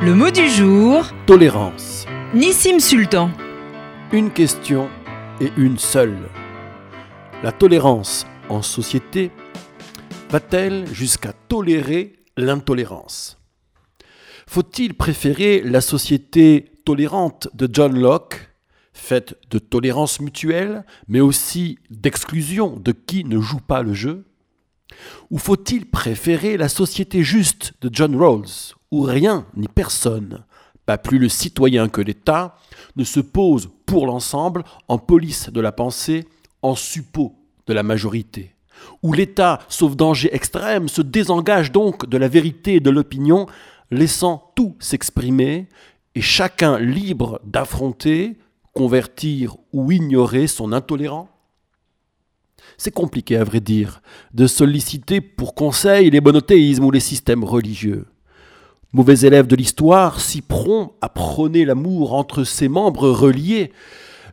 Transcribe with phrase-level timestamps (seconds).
[0.00, 2.06] Le mot du jour, Tolérance.
[2.32, 3.32] Nissim Sultan.
[4.12, 4.88] Une question
[5.40, 6.28] et une seule.
[7.42, 9.32] La tolérance en société
[10.30, 13.40] va-t-elle jusqu'à tolérer l'intolérance?
[14.46, 18.50] Faut-il préférer la société tolérante de John Locke,
[18.92, 24.26] faite de tolérance mutuelle, mais aussi d'exclusion de qui ne joue pas le jeu?
[25.30, 30.44] Ou faut-il préférer la société juste de John Rawls, où rien ni personne,
[30.86, 32.56] pas plus le citoyen que l'État,
[32.96, 36.26] ne se pose pour l'ensemble en police de la pensée,
[36.62, 38.54] en suppôt de la majorité,
[39.02, 43.46] où l'État, sauf danger extrême, se désengage donc de la vérité et de l'opinion,
[43.90, 45.68] laissant tout s'exprimer,
[46.14, 48.38] et chacun libre d'affronter,
[48.72, 51.28] convertir ou ignorer son intolérant
[52.76, 54.00] C'est compliqué, à vrai dire,
[54.32, 58.06] de solliciter pour conseil les monothéismes ou les systèmes religieux.
[58.94, 63.70] Mauvais élève de l'histoire, si prompt à prôner l'amour entre ses membres reliés,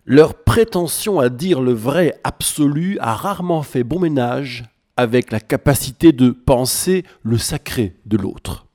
[0.05, 4.63] leur prétention à dire le vrai absolu a rarement fait bon ménage
[4.95, 8.65] avec la capacité de penser le sacré de l'autre.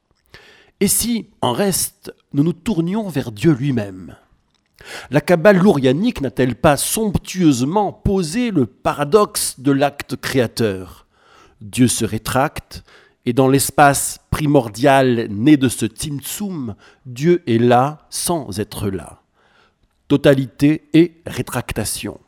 [0.81, 4.17] Et si, en reste, nous nous tournions vers Dieu lui-même?
[5.11, 11.07] La Kabbale lourianique n'a-t-elle pas somptueusement posé le paradoxe de l'acte créateur?
[11.63, 12.83] Dieu se rétracte,
[13.27, 16.75] et dans l'espace primordial né de ce Tzimtzum,
[17.07, 19.23] Dieu est là sans être là.
[20.09, 22.19] Totalité et rétractation.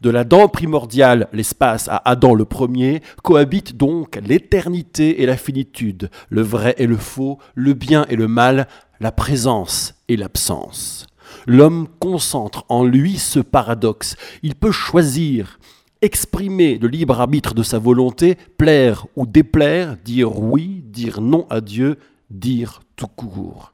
[0.00, 6.42] De l'Adam primordial, l'espace à Adam le premier, cohabitent donc l'éternité et la finitude, le
[6.42, 8.66] vrai et le faux, le bien et le mal,
[9.00, 11.06] la présence et l'absence.
[11.46, 14.16] L'homme concentre en lui ce paradoxe.
[14.42, 15.58] Il peut choisir
[16.02, 21.60] exprimer le libre arbitre de sa volonté, plaire ou déplaire, dire oui, dire non à
[21.60, 21.98] Dieu,
[22.30, 23.72] dire tout court.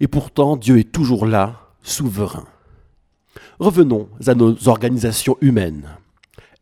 [0.00, 2.46] Et pourtant, Dieu est toujours là, souverain.
[3.58, 5.88] Revenons à nos organisations humaines.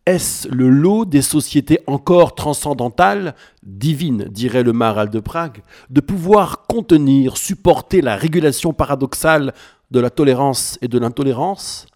[0.06, 6.66] Est-ce le lot des sociétés encore transcendantales, divines, dirait le maral de Prague, de pouvoir
[6.68, 9.52] contenir, supporter la régulation paradoxale
[9.90, 11.86] de la tolérance et de l'intolérance?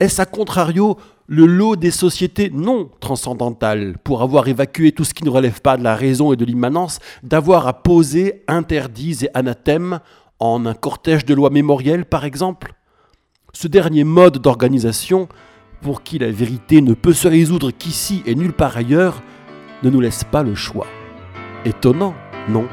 [0.00, 0.96] Est-ce à contrario
[1.26, 5.76] le lot des sociétés non transcendantales, pour avoir évacué tout ce qui ne relève pas
[5.76, 10.00] de la raison et de l'immanence, d'avoir à poser interdits et anathèmes
[10.38, 12.72] en un cortège de lois mémorielles, par exemple?
[13.52, 15.28] Ce dernier mode d'organisation,
[15.82, 19.22] pour qui la vérité ne peut se résoudre qu'ici et nulle part ailleurs,
[19.82, 20.86] ne nous laisse pas le choix.
[21.64, 22.14] Étonnant,
[22.48, 22.68] non?